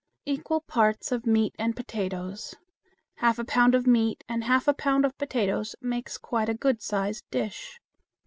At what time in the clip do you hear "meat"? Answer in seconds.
1.27-1.53, 3.85-4.23